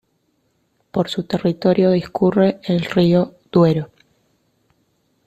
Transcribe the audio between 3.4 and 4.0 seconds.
Duero.